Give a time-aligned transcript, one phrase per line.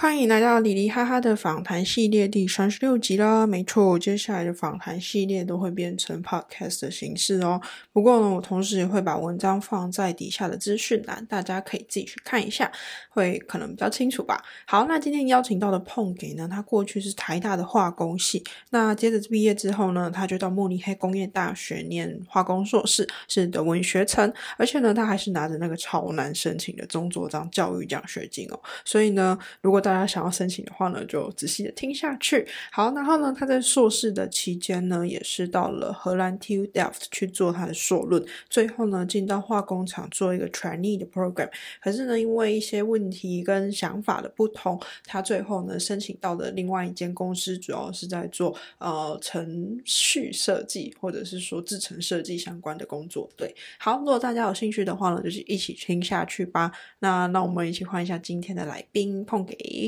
[0.00, 3.46] 欢迎来到里里哈哈的访谈系列第三十六集啦！
[3.46, 7.60] 没错，接下来的访谈系列都会变成 podcast 的形式哦。
[7.92, 12.72] 不过呢，我同时也会把文章放在底下的资讯栏，大家可以自己去看一下，
[13.10, 14.42] 会可能比较清楚吧。
[14.66, 28.58] 好，那今天邀请到的碰给呢，他过去是台大的化工系，那接着毕业之后呢，他就到慕尼黑工业大学念化工硕士，是德文学程，而且呢，他还是拿着那个超难申请的中佐章教育奖学金哦。
[28.82, 32.46] 所以呢，如果大大家想要申请的话呢，就仔细的听下去。
[32.70, 41.50] 好，然后呢，他在硕士的期间呢，也是到了荷兰 TU Delft 去做他的硕论，最后呢，进到化工厂做一个 trainee 的 program。
[41.82, 53.28] 可是呢，因为一些问题跟想法的不同，他最后呢，申请到的另外一间公司，主要是在做呃程序设计或者是说制程设计相关的工作。
[53.36, 56.70] 对，好，如果大家有兴趣的话呢，就是一起听下去吧。
[57.00, 59.79] 那那我们一起换一下今天的来宾，碰给。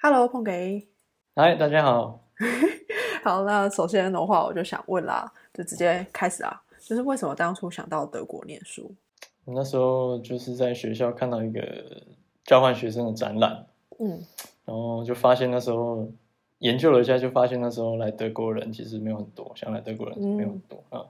[0.00, 0.88] Hello，碰给。
[1.36, 2.24] 嗨，大家好。
[3.22, 8.94] 好，那首先的话，我就想问啦，就直接开始啊，就是为什么当初想到德国念书？
[9.44, 11.60] 那时候就是在学校看到一个
[12.44, 13.66] 交换学生的展览，
[13.98, 14.24] 嗯，
[14.64, 16.10] 然后就发现那时候
[16.60, 21.04] 研究了一下，就发现那时候来德国人其实没有很多，想来德国人没有很多啊。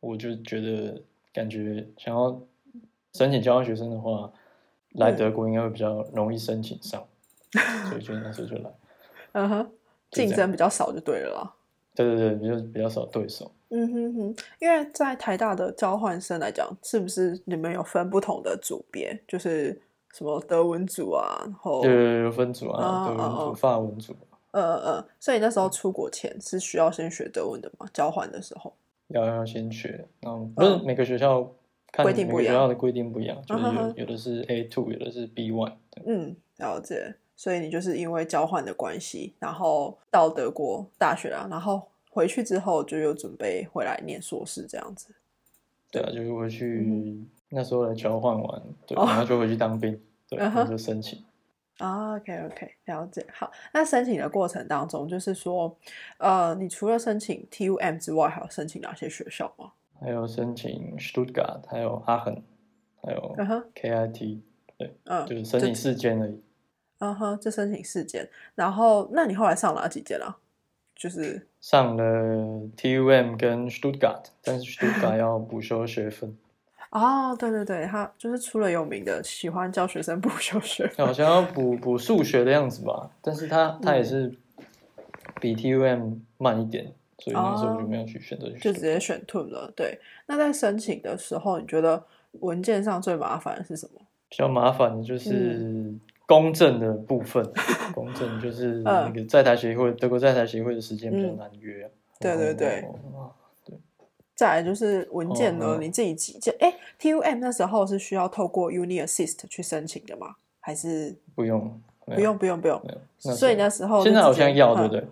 [0.00, 1.00] 我就觉得
[1.32, 2.40] 感觉想要
[3.14, 4.30] 申请交换学生的话，
[4.90, 7.04] 来德国应该会比较容易申请上，
[7.88, 8.70] 所以就那时候就来。
[9.32, 9.70] 嗯哼，
[10.10, 11.54] 竞争比较少就对了。
[11.94, 13.50] 对对对，比较比较少对手。
[13.68, 19.18] 嗯哼哼，因为在台大的交换生来讲，是不是你们有分不同的组别？
[19.28, 19.80] 就是
[20.12, 24.14] 什么德文组啊，然后对有分组啊，德文组、法文组。
[24.60, 27.86] 呃呃，所以那时候出国前是需要先学德文的嘛？
[27.92, 28.72] 交换的时候。
[29.08, 31.42] 要要先学，嗯，不是每个学校
[32.02, 35.74] 规定不一样学校的规定不一样，就是有有的是 A two，有的是 B one。
[36.04, 37.14] 嗯，了解。
[37.36, 45.14] 所以你就是因为交换的关系，然后到德国大学啊，然后回去之后就又准备回来念硕士这样子。
[45.90, 51.22] 对啊，就是回去那时候来交换完，对，然后就回去当兵，对，然后就申请。
[51.78, 53.26] 啊，OK OK，了解。
[53.32, 55.76] 好，那申请的过程当中，就是说，
[56.18, 59.72] 呃，你除了申请 TUM 之外，还有申请哪些学校吗？
[60.00, 62.42] 还有申请 Stuttgart，还有阿恒，
[63.02, 63.36] 还有
[63.74, 64.40] KIT，
[64.76, 66.42] 对，嗯，就是申请四间而已。
[66.98, 68.28] 嗯哼，就申请四间。
[68.54, 70.38] 然后，那你后来上哪几间了？
[70.94, 72.02] 就是上了
[72.74, 76.34] TUM 跟 Stuttgart，但是 Stuttgart 要补修学分。
[76.90, 83.10] 哦，对对对，他就是出了有名的，喜欢教学生 补修学，好像要补补数学的样子吧。
[83.20, 84.32] 但是他他也是
[85.40, 89.70] 比 TUM 慢一点，所以那时候就没有去选择，就直接选 TUM 了。
[89.76, 92.02] 对，那在申请的时候，你觉得
[92.40, 94.00] 文件上最麻烦的是什么？
[94.28, 95.94] 比较麻烦的就是
[96.26, 97.44] 公证的部分，
[97.94, 101.90] 公证就是 那个在台协会，德国在台协会的时间比较难约。
[102.20, 102.84] 对对对。
[104.36, 106.54] 再来就是文件呢，你自己寄件。
[106.60, 110.36] 哎，TUM 那时候是需要透过 Uni Assist 去申请的吗？
[110.60, 111.80] 还是不用？
[112.04, 112.80] 不用，不用，不用。
[113.18, 115.04] 所以那时候现在好像要，对不对？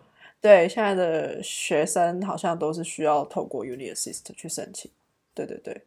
[0.43, 4.91] 对，现在的学生好像都是需要透过 Uni Assist 去申请。
[5.33, 5.83] 对对对。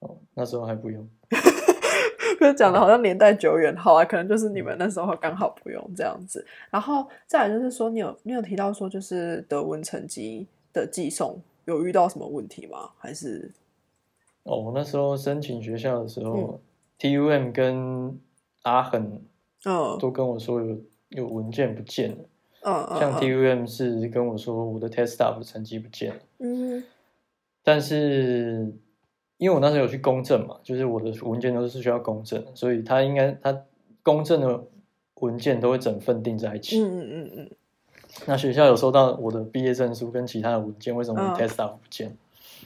[0.00, 1.08] 哦，那时候还不用。
[2.40, 6.44] 就讲的好像年代久远，好啊，可能就是你们那时候刚好不用这样子。
[6.70, 11.40] 然后再来就是说，你有你有提到说，就是德文成绩的寄送。
[11.70, 12.90] 有遇到什么问题吗？
[12.98, 13.52] 还是
[14.42, 16.60] 哦，我那时候申请学校的时候
[16.98, 18.18] ，TUM 跟
[18.62, 19.22] 阿恒
[19.64, 20.78] 嗯都跟我说有
[21.10, 22.16] 有文件不见了。
[22.62, 26.20] 嗯嗯，像 TUM 是跟我说我的 test 的成绩不见了。
[26.38, 26.82] 嗯，
[27.62, 28.70] 但是
[29.38, 33.64] 因为我那时候有去公证嘛，就是我的文件都是需要公证，所以他应该他
[34.02, 34.64] 公证的
[35.16, 36.78] 文件都会整份订在一起。
[36.80, 37.50] 嗯嗯嗯嗯。
[38.26, 42.16] 那学校有收到我的毕业证书跟其他的文件，为什么 test staff 不见？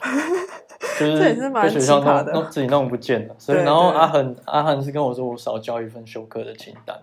[0.98, 3.34] 就是被学校弄弄自己弄不见了。
[3.38, 6.96] 所以，然后阿恒阿恒是跟我说，我少交一份休课的清单。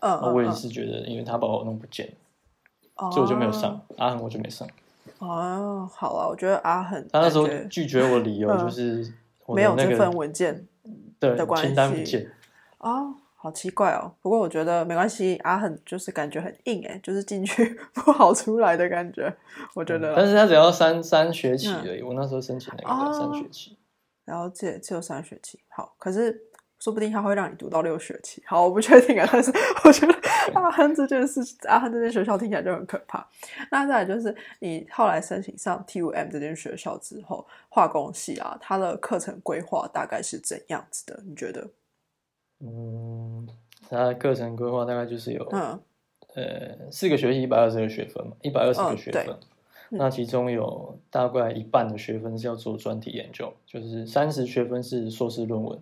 [0.00, 2.08] 嗯，我也是觉得，因为他把我弄不见，
[2.96, 3.80] 所以我就没有上。
[3.96, 4.66] 阿恒我就没上。
[5.18, 9.12] 哦，好了，我觉得阿恒他那时候拒绝我理由就是
[9.48, 10.66] 没有这份文件
[11.18, 12.30] 对清单不见。
[12.78, 13.14] 哦。
[13.40, 15.36] 好奇怪哦，不过我觉得没关系。
[15.44, 19.32] 阿很就是感觉很硬哎，就是进去 不好出来的感觉。
[19.74, 22.02] 我觉得，但是他只要三三学期而已。
[22.02, 23.78] 我那时候申请那个三学期，
[24.24, 25.60] 了解只有三学期。
[25.68, 26.36] 好，可是
[26.80, 28.42] 说不定他会让你读到六学期。
[28.44, 29.52] 好，我不确定啊，但是
[29.84, 30.14] 我觉得
[30.54, 33.24] 阿亨这件事，阿亨这间学校听起来就很可怕。
[33.70, 41.22] 那再来就是你后来申请上 TUM 这间学校之后，化工系啊，它的课程规划大概是怎样子的？
[41.24, 41.70] 你觉得？
[42.60, 43.48] 嗯，
[43.88, 45.80] 他的课程规划大概就是有，嗯，
[46.34, 49.36] 呃，四个学期一百二十个学分嘛，一百二十个学分。
[49.90, 55.80] 那其中有大概一半的学分是要做专题研究，就是三十学分是硕士论文，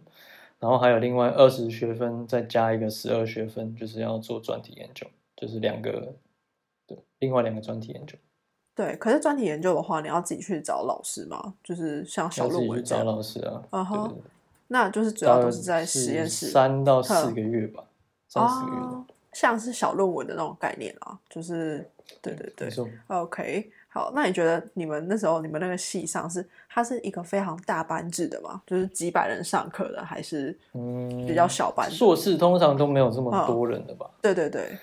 [0.60, 5.04] 然后还有另外二十学分再加一个十二学分，就是要做专题研究，
[5.36, 6.14] 就是两个，
[6.86, 8.16] 对，另外两个专题研究。
[8.76, 11.54] 对，可是专题研究的话，你要自己去找老师吗？
[11.64, 13.60] 就是像小论文找老师啊。
[13.70, 14.16] 嗯哼，
[14.68, 17.84] 那就是主要都是在实验室，三到四个月吧，
[18.28, 18.82] 三四个月。
[19.32, 21.86] 像是小论文的那种概念啊，就是
[22.22, 22.70] 对对对
[23.08, 23.70] ，OK。
[23.88, 28.60] 好，那你觉得你们那时候你们那个系上是它是一个非常大班制的吗？
[28.66, 31.90] 就是几百人上课的，还是嗯比较小班？
[31.90, 34.10] 硕士通常都没有这么多人的吧？
[34.20, 34.76] 对对对，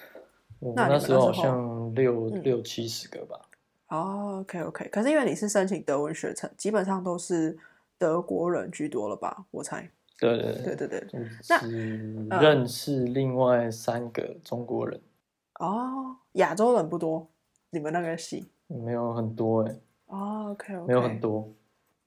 [0.59, 3.39] 我那时候好像六六七十个吧。
[3.89, 7.55] 哦，OK OK，可是因为你是申请德文学程，基本上都是
[7.97, 9.45] 德国人居多了吧？
[9.51, 9.89] 我猜。
[10.19, 11.27] 对对对对对。
[12.29, 15.01] 那认识另外三个中国人。
[15.59, 17.27] 哦，亚洲人不多，
[17.71, 18.49] 你们那个系。
[18.67, 19.75] 没有很多哎，
[20.07, 21.47] 哦，OK，没有很多，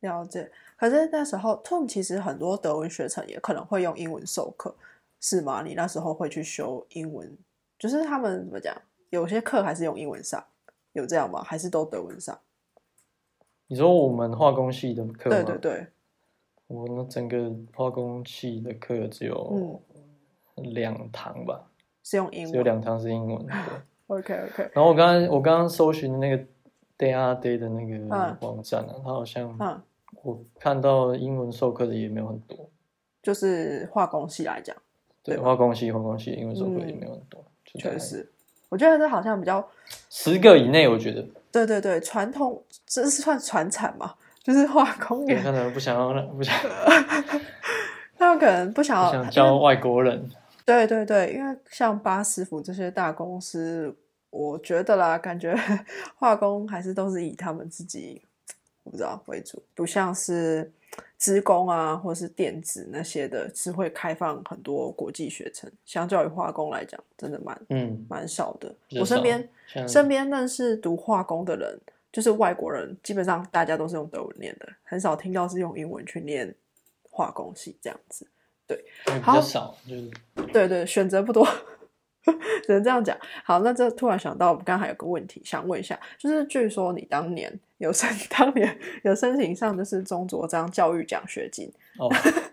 [0.00, 0.50] 了解。
[0.76, 4.74] 可是那时候，Tom 其实很多德文学程也可能会用英文授课，
[5.20, 5.62] 是吗？
[5.62, 7.36] 你那时候会去修英文，
[7.78, 8.74] 就是他们怎么讲？
[9.10, 10.44] 有些课还是用英文上，
[10.92, 11.42] 有这样吗？
[11.42, 12.36] 还是都德文上？
[13.68, 15.86] 你说我们化工系的课吗对对对，
[16.66, 19.80] 我们整个化工系的课只有
[20.56, 21.68] 两堂吧，
[22.02, 23.46] 是用英文，只有两堂是英文。
[24.08, 24.70] OK OK。
[24.72, 26.44] 然后我刚刚我刚刚搜寻那个。
[26.98, 29.54] Day a Day 的那个网站啊，它好像
[30.22, 32.70] 我看到英文授课的也没有很多，
[33.22, 34.74] 就是化工系来讲，
[35.22, 38.26] 对化工系化工系英文授课也没有很多，确实，
[38.70, 39.68] 我觉得这好像比较
[40.08, 41.22] 十个以内，我觉得，
[41.64, 44.14] 对对对，传统这是算传产嘛，
[44.44, 46.54] 就是化工业，可能不想要不想，
[48.18, 50.30] 他们可能不想要教外国人，
[50.66, 53.96] 对对对，因为像巴师傅这些大公司。
[54.30, 55.56] 我觉得啦，感觉
[56.16, 58.20] 化工还是都是以他们自己，
[58.82, 60.70] 我不知道为主，不像是
[61.16, 65.70] 资工啊，或是电子那些的，是会开放很多国际学程。
[65.84, 68.74] 相较于化工来讲，真的蛮嗯蛮少的。
[69.00, 69.48] 我身边
[69.88, 71.80] 身边认识读化工的人，
[72.12, 76.54] 就是外国人，基本上大家都是用德文念的，很少听到是用英文去念
[77.10, 78.26] 化工系这样子。
[78.66, 80.10] 对，比较少，就是
[80.52, 81.46] 对对，选择不多。
[82.66, 83.16] 只能这样讲。
[83.44, 91.70] 好，那这突然想到，我们刚刚还有个问题想问一下，就是据说你当年有申， 当年有申请上就是中卓章教育奖学金。
[91.98, 92.08] 哦，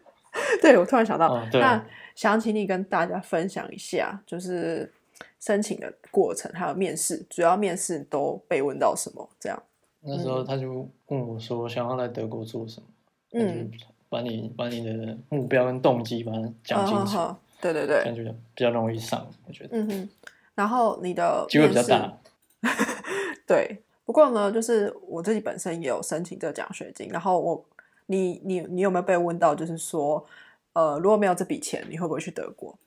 [0.62, 1.86] 对，我突然想到，那
[2.16, 4.92] 想请你跟大家分享一下，就是
[5.40, 9.30] 申请的过程，还有面试，主要面试都被问到什么？
[9.40, 9.64] 这样。
[10.02, 12.88] 那时候他就问我说，想要来德国做什么？
[13.34, 13.72] 嗯，
[14.10, 17.36] 把你把你的目标跟动机把它讲清楚。
[17.62, 18.24] 对对对，感觉
[18.54, 19.78] 比较容易上，我觉得。
[19.78, 20.10] 嗯哼，
[20.54, 22.18] 然后你的机会比较大。
[23.48, 27.66] 对，不过呢，就是我自己本身也有申请这个奖学金，然后我，
[28.08, 30.26] 你你你有没有被问到，就是说，
[30.74, 32.78] 呃，如果没有这笔钱，你会不会去德国？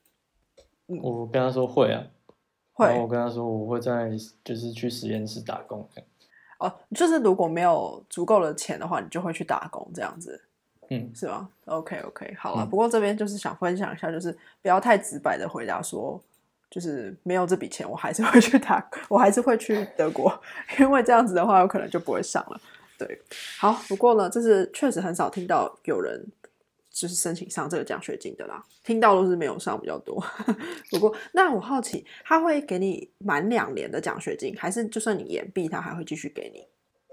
[1.01, 2.03] 我跟他说会啊，
[2.73, 2.97] 会。
[2.99, 4.11] 我跟他说我会在
[4.43, 5.87] 就是去实验室打工。
[6.59, 10.41] 哦，就是如果没有足够的钱的话，你就会去打工这样子。
[10.89, 12.65] 嗯，是吧？OK OK，好了。
[12.65, 14.31] 不过这边就是想分享一下，就是
[14.61, 16.19] 不要太直白的回答说，
[16.69, 20.31] 就是没有这笔钱，我还是会去打， 我还是会去德国，
[20.79, 22.59] 因为这样子的话，有可能就不会上了。
[22.97, 23.21] 对，
[23.59, 23.73] 好。
[23.87, 26.25] 不过呢，这是确实很少听到有人
[26.89, 30.23] 就是申请上这个奖学金的啦，听到都是没有上比较多。
[30.91, 36.65] 不过，那我好奇，他会给你满两年的奖学金，还是就算你延毕，他还会继续给你？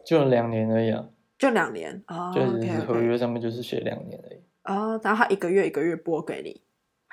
[0.04, 1.06] 就两年而已啊。
[1.37, 4.99] 就两年啊，就是合约上面就是写两年而已啊。
[5.02, 6.62] 然后他一个月一个月拨给你，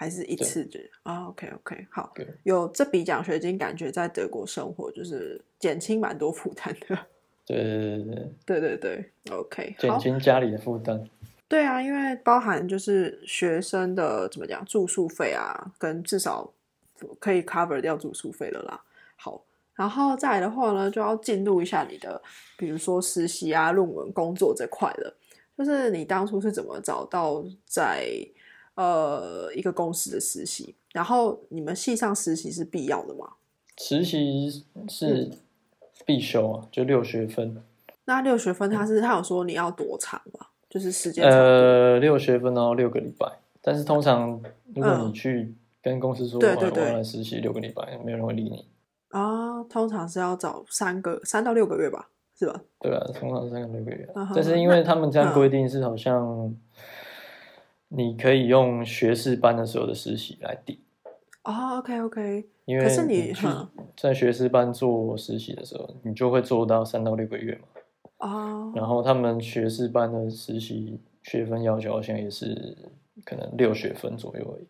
[0.01, 6.97] 还是一次就啊？OK OK，好，有这笔奖学金，感觉在德国生活就是减轻蛮多负担的。
[7.45, 11.07] 对对对对对对对，OK，减轻家里的负担。
[11.47, 16.51] 对啊，因为包含就是学生的怎么讲住宿费啊，跟至少
[17.19, 18.83] 可以 cover 掉住宿费了啦。
[19.15, 19.43] 好。
[19.75, 22.19] 然后再来的话呢，就要进入一下你的，
[22.57, 25.15] 比如说实习啊、论文、工作这块了。
[25.57, 28.07] 就是你当初是怎么找到在
[28.81, 30.75] 呃一个公司的实习？
[30.93, 33.29] 然后你们系上实习是必要的吗？
[33.77, 35.29] 实习是
[36.05, 37.63] 必修啊，就六学分。
[38.05, 40.47] 那六学分，他是他有说你要多长吗？
[40.69, 43.27] 就是时间呃，六学分哦，六个礼拜。
[43.61, 44.41] 但是通常
[44.73, 48.65] 如果你去跟公司说我要来实习六个礼拜，没有人会理你。
[49.09, 52.61] 啊，通常是要找三个三到六个月吧，是吧？
[52.79, 54.09] 对啊，通常三个六个月。
[54.33, 56.53] 但是因为他们这样规定是好像
[57.93, 60.79] 你可以用学士班的时候的实习来抵。
[61.43, 62.45] 哦，OK OK。
[62.65, 63.45] 因为可是你去
[63.97, 67.67] 在学士班做实习的时候，你就会做到三到六个月嘛。
[68.19, 68.71] 哦。
[68.73, 72.77] 然后他们学士班的实习学分要求好像也是
[73.25, 74.67] 可能六学分左右而已。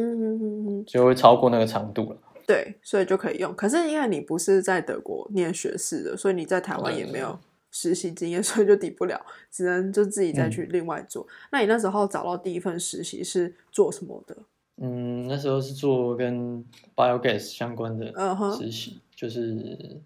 [0.00, 0.84] 嗯嗯嗯嗯。
[0.84, 2.18] 就会超过那个长度了。
[2.46, 3.54] 对，所以就可以用。
[3.54, 7.38] 可是因为你不是在德国念学士的，所以你在台湾也没有
[7.70, 11.26] 实习经验， 所以就抵不了，只能就自己再去另外做。
[11.52, 14.36] 那你那时候找到第一份实习是做什么的？
[14.82, 16.64] 嗯，那时候是做跟
[16.96, 18.12] biogas 相关的
[18.56, 20.00] 实习，就是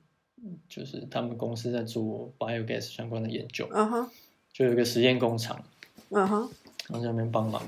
[0.69, 3.69] 就是他们公司在做 biogas 相关的研究。
[3.73, 4.11] 嗯哼，
[4.53, 5.63] 就有一个实验工厂。
[6.11, 6.51] 嗯哼，
[6.89, 7.63] 然后在那边帮忙。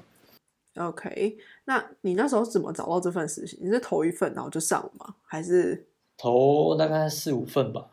[0.75, 3.59] OK，那你那时候怎么找到这份实习？
[3.63, 5.15] 你是投一份然后就上了吗？
[5.23, 5.87] 还是
[6.19, 7.89] 投大概四五份吧？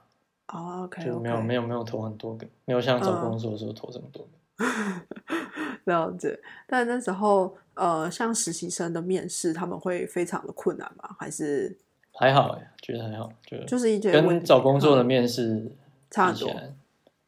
[0.53, 4.65] 哦，OK，就没有没有没有投很多个，没有像找工作的时候投这么多个。
[5.85, 11.09] 了解，但那时候呃，像实习生的面试，他们会非常的困难吗？
[11.19, 11.75] 还是
[12.13, 15.69] 还好哎，觉得还好，就就是一跟找工作的面试
[16.11, 16.53] 差很多，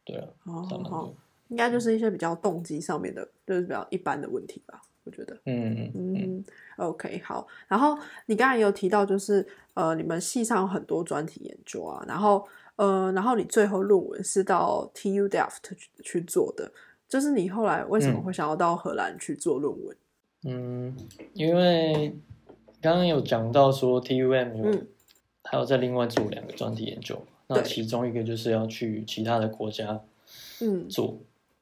[0.05, 1.13] 对啊，哦，
[1.49, 4.79] 应该就是一些比较动机上面的，就是比较一般的问题吧。
[5.03, 6.43] 我觉得，嗯嗯
[6.77, 7.45] ，OK，好。
[7.67, 15.71] 然后你刚才有提到，就是呃，你们系上有很多专题研究啊，然后呃，然后你最后论文是到 TU Delft
[16.03, 16.71] 去做的，
[17.07, 19.97] 就是你后来为什么会想要到荷兰去做论文？
[20.43, 20.95] 嗯，
[21.33, 22.15] 因为
[22.81, 24.83] 刚刚有讲到说 TUM 有
[25.43, 30.01] 还有在另外做两个专题研究，那其中一个就是要去其他的国家
[30.61, 31.17] 嗯做。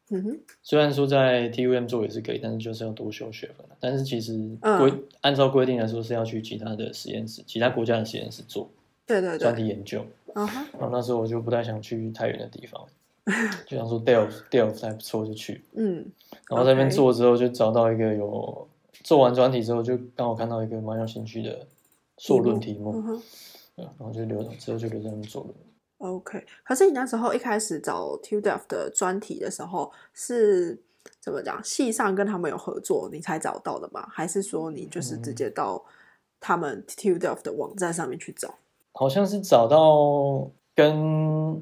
[0.10, 8.70] 嗯哼，虽然说在 TUM 做也是可以，但是就是要多修学分但是其实规按照规定来说是要去其他的实验室、其他国家的实验室做，
[9.08, 10.06] 对对对，专题研究。
[10.36, 12.86] 嗯哼，然后那时候我就不太想去太远的地方，
[13.66, 15.64] 就想说 Delft Delft 还不错就去。
[15.74, 16.06] 嗯，
[16.50, 18.68] 然后在那边做之后就找到一个有
[19.04, 21.68] 做完专题之后就刚好看到一个蛮有兴趣的
[22.18, 22.94] 硕论题目，
[23.76, 25.68] 然后就留之后就留在那边做论文。
[26.16, 30.78] OK，可是你那时候一开始找 t u d e f 的专题的时候是
[31.22, 31.64] 怎么讲？
[31.64, 34.06] 系上跟他们有合作，你才找到的吗？
[34.12, 35.84] 还是说你就是直接到
[36.42, 38.54] 他们 t u d e f 的网站上面去找？
[38.94, 41.54] 好像是找到跟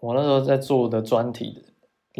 [0.00, 1.62] 我那时候在做的专题的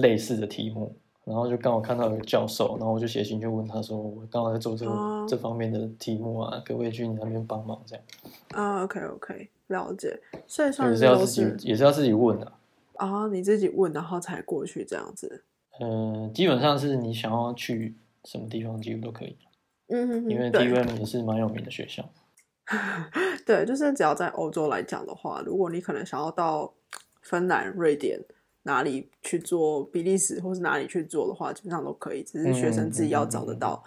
[0.02, 0.94] 类似的题目，
[1.24, 8.04] 然后就刚好看到有个教授，然后我就写信就问他说：“我刚好在做这个这方面的题目啊，可不可以去你那边帮忙？”这样
[8.52, 9.48] 啊，OK OK。
[9.68, 12.50] 了解，所以算是要自己，也是要自己问的
[12.94, 13.26] 啊。
[13.26, 15.44] 你自己问，然后才过去这样子。
[15.78, 17.94] 嗯，基本上是你想要去
[18.24, 19.36] 什么地方，几乎都可以。
[19.88, 22.02] 嗯，因为 D U M 也是蛮有名的学校。
[23.46, 26.72] 对，就是只要在欧洲来讲的话，如果你可能想要到
[27.22, 28.20] 芬兰、瑞典
[28.62, 32.22] 哪里去做，比利时或是哪里去做的话，基本上都可以。
[32.22, 33.82] 只是学生自己要找得到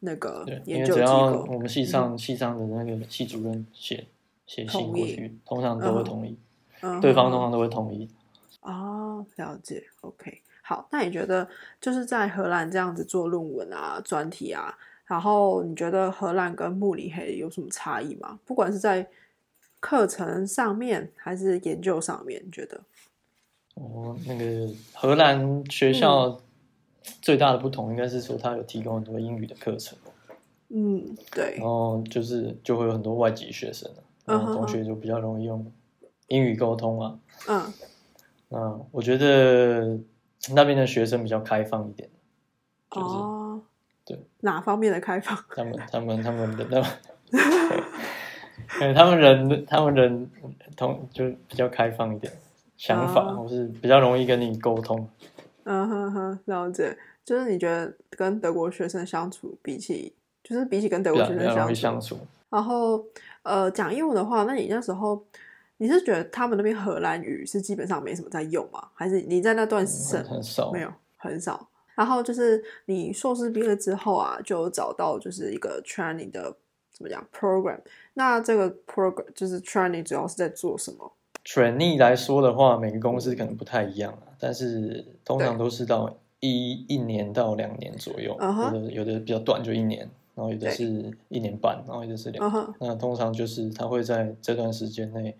[0.00, 1.46] 那个研究机构。
[1.50, 4.06] 我们系上系上的那个系主任写。
[4.46, 6.36] 写信过去，通常都会同意，
[7.00, 8.06] 对方通常都会同意。
[8.60, 9.82] 哦，了解。
[10.02, 11.48] OK，好，那你觉得
[11.80, 14.76] 就是在荷兰这样子做论文啊、专题啊，
[15.06, 18.38] 然后你觉得荷兰跟慕尼黑有什么差异吗？
[18.44, 19.08] 不管是在
[19.80, 22.80] 课程上面还是研究上面，你觉得？
[23.74, 26.40] 哦，那个荷兰学校
[27.20, 29.98] 最大的不同应该是说，它有提供很多英语的课程。
[30.68, 31.56] 嗯，对。
[31.58, 33.90] 然后就是就会有很多外籍学生
[34.24, 35.70] 然后同学就比较容易用
[36.28, 37.18] 英语沟通啊。
[37.48, 37.72] 嗯，
[38.48, 39.98] 那我觉得
[40.54, 42.08] 那边的学生比较开放一点。
[42.90, 43.02] 哦，对，
[44.44, 45.36] 哪方面的开放？
[45.56, 46.80] 他们、他们、他们的那，
[48.80, 50.30] 嗯，他们人、他们人
[50.76, 52.32] 同就比较开放一点，
[52.76, 55.08] 想法或是比较容易跟你沟通。
[55.64, 56.96] 嗯哼哼，了解。
[57.24, 62.18] 就是你觉得跟德国学生相处，比起就是比起跟德国学生相处，
[62.50, 63.04] 然后。
[63.44, 65.22] 呃，讲英文的话，那你那时候
[65.76, 68.82] 你是觉得他们那边荷兰语是基本上没什么在用吗？
[68.94, 71.68] 还是你在那段时很少没有很少？
[71.94, 76.54] 然后就是你硕士毕业之后啊，就找到就是一个 training 的
[76.90, 77.80] 怎么讲 program？
[78.14, 81.12] 那这个 program 就是 training 主要是在做什么
[81.44, 90.08] ？training 来说的话，每个公司可能不太一样啊，但是通常都是到一一年到两年左右，有的有的比较短，就一年。
[90.36, 92.66] 然后有的是一年半，然后有的是两年。
[92.80, 95.32] 那通常就是他会在这段时间内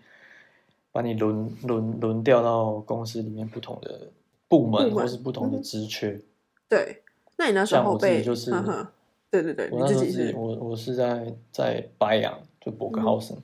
[0.93, 4.09] 把你轮轮轮调到公司里面不同的
[4.47, 6.17] 部门或是不同的职缺。
[6.67, 7.03] 对，
[7.37, 8.51] 那你那时候被就是
[9.31, 13.37] 对对对，我自己是我我是在在白羊，就伯克豪森，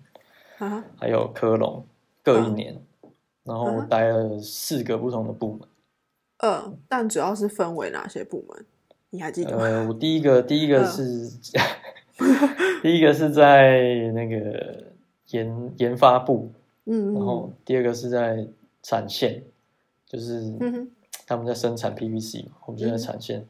[0.97, 1.85] 还有科隆
[2.23, 2.81] 各一年，
[3.43, 5.67] 然后待了四个不同的部门。
[6.37, 8.65] 嗯，但主要是分为哪些部门？
[9.09, 9.57] 你还记得？
[9.57, 11.29] 呃，我第一个第一个是
[12.81, 13.81] 第一个是在
[14.13, 14.85] 那个
[15.31, 16.51] 研研发部，
[16.85, 18.47] 嗯，然后第二个是在
[18.81, 19.43] 产线，
[20.07, 20.39] 就是
[21.31, 23.47] 他们在生产 PVC 嘛，我们就在产线。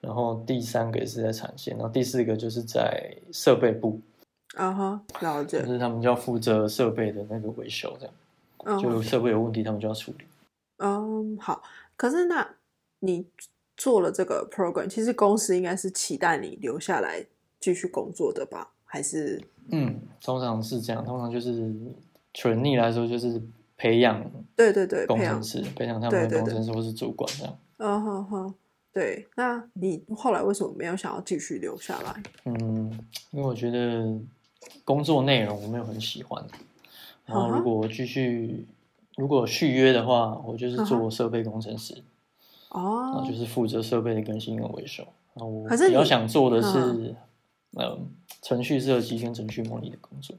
[0.00, 4.00] 然后第三个也是在产线，然后第四个就是在设备部。
[4.54, 5.60] 啊哈，了解。
[5.60, 10.24] 就是他们就要负责设备的那个维修，这样，就设备有问题，他们就要处理。
[10.76, 11.60] 嗯，好。
[11.96, 12.48] 可是那
[13.00, 13.26] 你
[13.76, 17.26] 做了这个 program，其实公司应该是期待你留下来
[17.58, 18.70] 继续工作的吧？
[18.84, 19.42] 还是？
[19.70, 21.04] 嗯，通常是这样。
[21.04, 21.74] 通常就是
[22.34, 23.42] 纯逆来说，就是
[23.84, 24.18] 培养，
[24.56, 27.58] 对对对，工程师培养他们的工程师或是主管这样。
[27.76, 28.54] 嗯哼哼。
[28.94, 32.22] 对，那你后来为什么没有想要继续留下来？
[32.44, 32.98] 嗯，
[33.32, 34.18] 因为我觉得
[34.84, 36.42] 工作内容我没有很喜欢。
[37.26, 38.66] 然后如果继续，
[39.16, 42.02] 如果续约的话，我就是做设备工程师。
[42.70, 45.02] 哦，就是负责设备的更新跟维修。
[45.34, 47.14] 然后我比较想做的是，
[47.76, 48.08] 嗯，
[48.40, 50.36] 程序设计跟程序模拟的工作。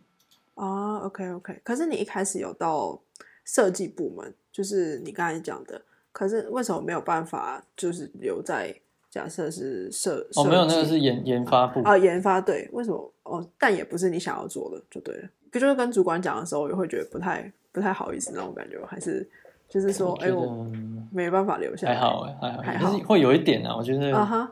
[0.53, 1.59] 哦，OK OK。
[1.61, 2.97] 可是你一开始有到
[3.45, 5.81] 设计部门，就是你刚才讲的。
[6.11, 8.73] 可是为什么没有办法，就是留在
[9.09, 13.45] 假设是设哦，没有那个是研研发部啊，研发对，为什么哦？
[13.59, 15.29] 但也不是你想要做的，就对了。
[15.51, 19.29] 就是跟主管讲的时候，也会觉得不太不太好意思那种感觉，还是
[19.67, 20.65] 就是说，哎，我
[21.11, 21.87] 没办法留下。
[21.87, 24.51] 还好哎，还好，还是会有一点啊，我觉得啊哈，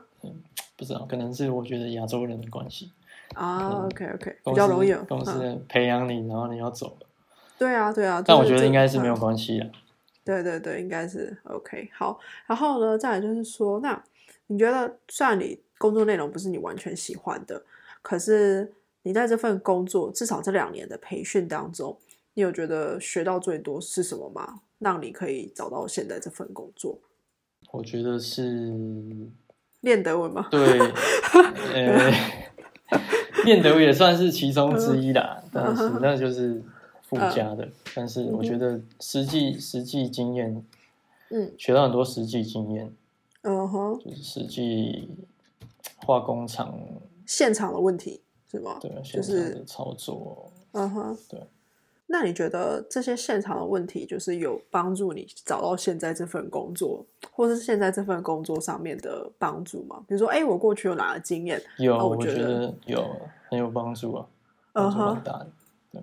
[0.76, 2.92] 不知道，可能是我觉得亚洲人的关系
[3.36, 3.86] 啊。
[3.86, 7.08] OK OK，比较容易公司培养你，然后你要走了。
[7.58, 9.70] 对啊对啊，但我觉得应该是没有关系的。
[10.26, 11.90] 对对对，应该是 OK。
[11.94, 12.18] 好，
[12.48, 14.02] 然后呢，再来就是说，那
[14.48, 17.62] 你觉得，虽然你工作内容不是你完全喜欢的，
[18.02, 21.98] 可是你在这份工作至少这两年的培训当中，
[22.36, 24.62] 你有觉得学到最多是什么吗？
[24.80, 26.98] 让你可以找到现在这份工作？
[27.72, 28.72] 我觉得是
[29.82, 30.48] 练德文吗？
[30.50, 30.80] 对，
[31.76, 32.12] 呃，
[33.44, 36.64] 练德文也算是其中之一啦，但是那就是。
[37.14, 40.66] 附加的，但是我觉得实际实际经验，
[41.30, 42.94] 嗯，学到很多实际经验，
[43.42, 45.10] 嗯哼，就是实际
[45.98, 46.78] 化工厂
[47.26, 48.22] 现场的问题
[48.52, 48.78] 是吗？
[48.82, 51.42] 对，就是操作，嗯哼，对。
[52.06, 60.04] 那你觉得这些现场的问题，就是有帮助你找到现在这份工作，或是现在这份工作上面的帮助吗？
[60.08, 61.60] 比如说，哎，我过去有哪个经验？
[61.80, 63.04] 有，我觉得有
[63.50, 64.28] 很有帮助啊，
[64.74, 65.48] 帮助蛮大的。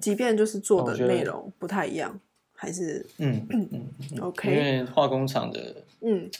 [0.00, 2.18] 即便就是做的内容不太一样，
[2.54, 4.50] 还是嗯嗯嗯， OK。
[4.50, 6.30] 因为化工厂的嗯，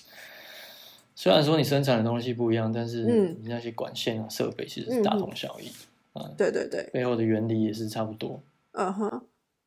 [1.15, 5.69] 虽然说你生产的东西不一样，但是你那些管线啊设备其实是大同小异
[6.13, 6.31] 啊。
[6.37, 8.41] 对对对，背后的原理也是差不多。
[8.73, 9.23] 嗯哼，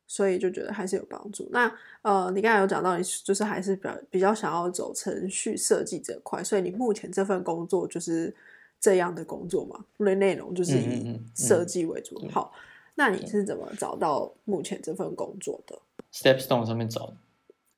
[0.06, 1.48] 所以就觉得还是有帮助。
[1.52, 1.70] 那
[2.02, 8.34] 呃，你刚才有讲到，你就是还是比较比较想要走程序设计这块，所以你目前这份工作就是
[8.80, 9.84] 这样的工作嘛？
[9.98, 12.18] 内内容就是以设计为主。
[12.30, 12.52] 好。
[12.96, 15.76] 那你是怎么找到目前这份工作的
[16.12, 17.16] ？Stepstone 上面找的。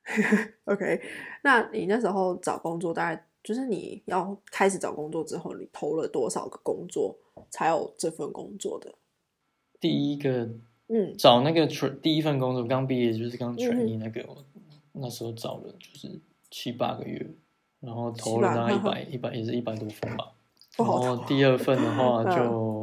[0.66, 1.00] OK，
[1.42, 7.16] 那你那时候找工作，大概就是你要开始找工作之后，你投了多少个工作
[7.50, 8.94] 才有这份工作的？
[9.80, 10.48] 第一个，
[10.88, 11.66] 嗯，找那个
[12.02, 14.22] 第一份工作，刚毕业就是刚 training 那个，
[14.92, 17.26] 那时候找了就是七八个月，
[17.80, 20.30] 然后投了大概一百一百也是一百多份吧。
[20.76, 22.75] 然后第二份的话 就。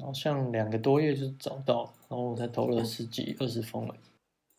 [0.00, 3.94] 好像两个多月就找到，然后我才投了十几二十封了。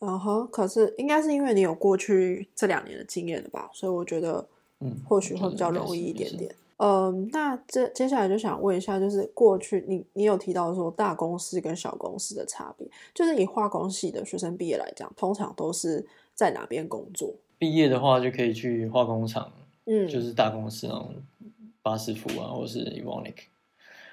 [0.00, 4.44] 嗯哼，可是应该是因为你有过去这两年的经验了吧，所以我觉得，
[4.80, 6.52] 嗯，或许会比较容易一点点。
[6.78, 17.32] 嗯，那这接下来就想问一下，就是过去你你有提到说大公司跟小公司的差别，就是以化工系的学生毕业来讲，通常都是在哪边工作？
[17.56, 19.52] 毕业的话就可以去化工厂，
[19.84, 21.14] 嗯，就是大公司那种
[21.80, 23.44] 巴斯夫啊，或是 Evonik，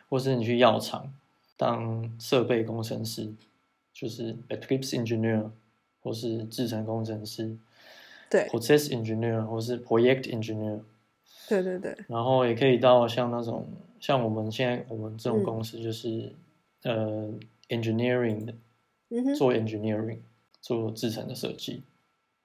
[0.07, 1.11] 或是你去药厂。
[1.59, 3.29] 当设备工程师，
[3.91, 5.49] 就是 Eclipse Engineer，
[5.99, 7.57] 或是制程工程师，
[8.29, 10.79] 对，Process Engineer 或是 Project Engineer，
[11.49, 11.97] 对对对。
[12.07, 13.67] 然后也可以到像那种，
[13.99, 16.33] 像我们现在我们这种公司就是
[16.83, 17.29] 呃
[17.67, 18.53] Engineering 的，
[19.35, 20.19] 做 Engineering
[20.61, 21.83] 做制程的设计，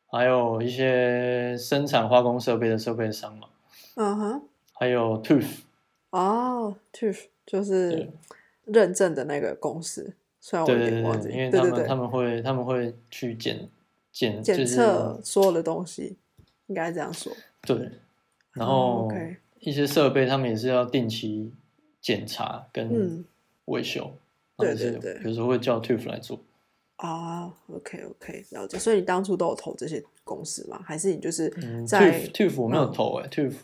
[0.08, 3.46] 还有一些生产化工设备的设备商嘛，
[3.94, 5.60] 嗯哼，还有 Tooth，
[6.10, 8.10] 哦，Tooth 就是。
[8.66, 13.68] 认证的那个公司，虽然我有点忘记，因为他们他们会他们会去检
[14.12, 16.16] 检检测所有的东西，
[16.66, 17.32] 应该这样说。
[17.62, 17.90] 对，
[18.52, 19.10] 然后
[19.60, 21.52] 一些设备他们也是要定期
[22.00, 23.24] 检查跟
[23.66, 24.12] 维修，
[24.58, 26.38] 对对对，有时候会叫 TUF 来做。
[26.96, 28.78] 啊，OK OK，了解。
[28.78, 30.80] 所以你当初都有投这些公司吗？
[30.84, 31.48] 还是你就是
[31.86, 33.54] 在 TUF 我没有投哎，TUF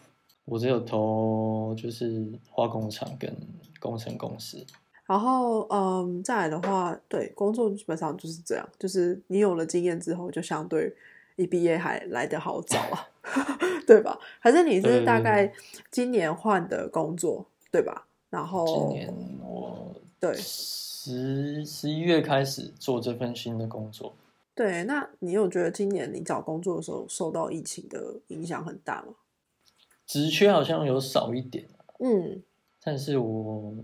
[0.44, 3.32] 我只有投就是化工厂跟
[3.78, 4.66] 工程公司。
[5.10, 10.94] 然后嗯，再来的话，对工作基本上就是这样，就是你有了经验之后，就相对
[11.34, 13.10] 一毕业还来得好早啊，
[13.84, 14.16] 对吧？
[14.38, 15.52] 还是你是大概
[15.90, 18.06] 今年换的工作，对吧？
[18.30, 20.32] 然后今年我对。
[20.36, 24.14] 十十一月开始做这份新的工作，
[24.54, 29.14] 对，那你有觉得今年你找工作的时候受到疫情的影响很大吗？
[30.06, 31.66] 职缺好像有少一点，
[31.98, 32.40] 嗯，
[32.84, 33.74] 但是我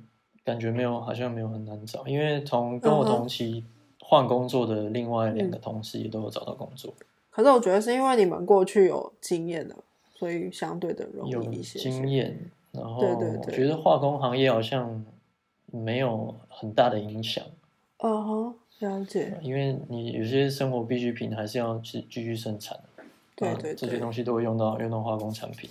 [0.47, 3.63] 感觉没有，好像没有很难找，因为同跟我同期
[4.01, 6.95] 换工作的另外两个同事也都有找到工作。
[7.29, 9.77] 可是我觉得是因为你们过去有经验的，
[10.15, 11.79] 所以相对的容易一些。
[11.79, 15.05] 经验，然后我觉得化工行业好像。
[15.73, 17.45] 没有很大的影响，
[17.99, 19.37] 哦，了解。
[19.43, 22.79] 因为你有些生活必需品还是要去继续生产，
[23.35, 25.69] 对对，这些东西都会用到用到化工产品。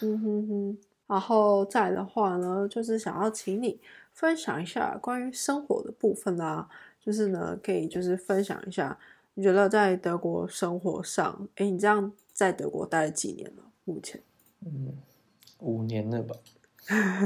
[0.00, 3.80] 嗯哼哼，然后再的话呢，就是想要请你
[4.12, 6.68] 分享一下关于生活的部分啊，
[7.00, 8.98] 就是呢，可以就是分享一下，
[9.34, 13.62] 你觉得在德国生活上，哎，你这样在德国待了几年了？
[13.84, 14.20] 目前，
[14.64, 14.96] 嗯，
[15.60, 16.34] 五年了吧。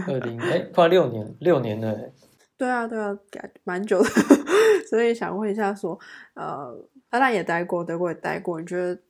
[0.06, 2.10] 二零哎，快六年，六年了。
[2.56, 3.18] 对啊，对啊，
[3.64, 4.08] 蛮久的。
[4.88, 5.98] 所以想问一下，说，
[6.34, 6.76] 呃，
[7.10, 9.00] 荷兰也待过，德国也待过，你觉得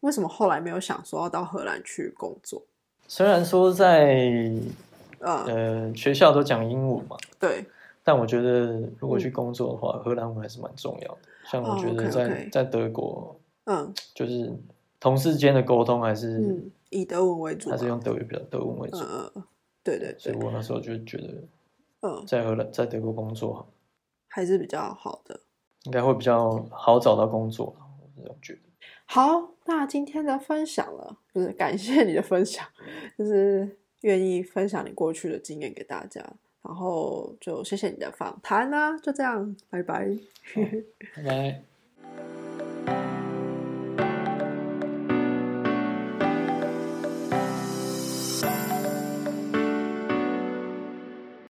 [0.00, 2.64] 为什么后来没有想说要到荷兰去工作？
[3.08, 4.52] 虽然说在
[5.20, 7.64] 呃学校都讲英文嘛，对，
[8.02, 11.18] 但我觉得如果去工作的话，荷兰文还是蛮重要的。
[11.44, 14.52] 像我觉得在在德国，嗯，就是
[14.98, 18.98] 同事间的沟通还是以德文为主，还是用德语比较德文为主。
[19.84, 21.34] 对对，所以我那时候就觉得，
[22.00, 23.64] 嗯，在荷兰在德国工作
[24.26, 25.38] 还是比较好的，
[25.84, 27.66] 应该会比较好找到工作，
[28.00, 28.58] 我这样觉得。
[29.06, 32.66] 好，那今天的分享了，就是感谢你的分享，
[33.18, 36.20] 就是愿意分享你过去的经验给大家，
[36.62, 40.08] 然后就谢谢你的访谈啦，就这样，拜拜，
[41.14, 42.75] 拜拜。